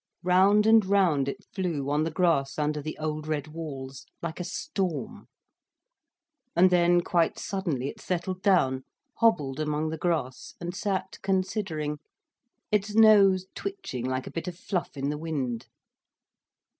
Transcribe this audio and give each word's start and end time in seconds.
Round 0.23 0.65
and 0.65 0.83
round 0.83 1.29
it 1.29 1.45
flew, 1.53 1.91
on 1.91 2.05
the 2.05 2.09
grass 2.09 2.57
under 2.57 2.81
the 2.81 2.97
old 2.97 3.27
red 3.27 3.49
walls 3.49 4.07
like 4.19 4.39
a 4.39 4.43
storm. 4.43 5.27
And 6.55 6.71
then 6.71 7.01
quite 7.01 7.37
suddenly 7.37 7.87
it 7.87 8.01
settled 8.01 8.41
down, 8.41 8.83
hobbled 9.17 9.59
among 9.59 9.89
the 9.89 9.99
grass, 9.99 10.55
and 10.59 10.75
sat 10.75 11.19
considering, 11.21 11.99
its 12.71 12.95
nose 12.95 13.45
twitching 13.53 14.05
like 14.07 14.25
a 14.25 14.31
bit 14.31 14.47
of 14.47 14.57
fluff 14.57 14.97
in 14.97 15.09
the 15.11 15.19
wind. 15.19 15.67